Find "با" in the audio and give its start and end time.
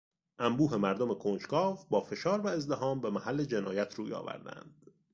1.89-2.01